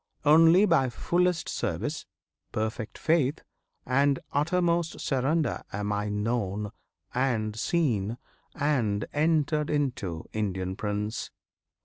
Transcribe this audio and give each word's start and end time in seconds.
Only 0.25 0.65
by 0.65 0.89
fullest 0.89 1.47
service, 1.47 2.07
perfect 2.51 2.97
faith, 2.97 3.43
And 3.85 4.17
uttermost 4.33 4.99
surrender 4.99 5.61
am 5.71 5.91
I 5.93 6.09
known 6.09 6.71
And 7.13 7.55
seen, 7.55 8.17
and 8.55 9.05
entered 9.13 9.69
into, 9.69 10.25
Indian 10.33 10.75
Prince! 10.75 11.29